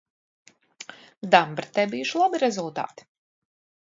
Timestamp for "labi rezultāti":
2.21-3.07